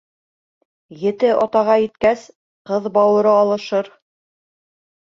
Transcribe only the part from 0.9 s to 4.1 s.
Ете атаға еткәс, ҡыҙ бауыры алышыр.